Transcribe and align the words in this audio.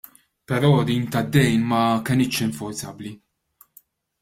Però 0.51 0.71
din 0.89 1.03
tad-dejn 1.13 1.61
ma 1.69 1.81
kenitx 2.07 2.35
infurzabbli. 2.47 3.11